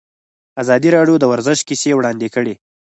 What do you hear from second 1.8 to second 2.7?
وړاندې کړي.